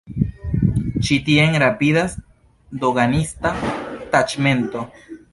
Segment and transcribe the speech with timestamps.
[1.07, 2.15] Ĉi tien rapidas
[2.85, 3.51] doganista
[4.15, 4.83] taĉmento.